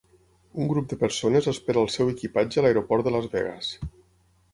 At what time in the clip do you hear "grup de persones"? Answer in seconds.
0.69-1.49